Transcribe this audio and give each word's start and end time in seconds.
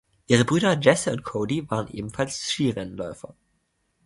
Ihre 0.25 0.45
Brüder 0.45 0.79
Jesse 0.81 1.11
und 1.11 1.21
Cody 1.21 1.69
waren 1.69 1.87
ebenfalls 1.87 2.49
Skirennläufer. 2.49 3.35